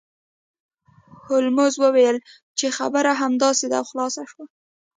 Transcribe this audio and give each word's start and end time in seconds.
هولمز 1.23 1.73
وویل 1.83 2.17
چې 2.57 2.65
خبره 2.77 3.11
همداسې 3.21 3.65
ده 3.71 3.75
او 3.79 3.85
خلاصه 3.91 4.21
شوه 4.31 4.45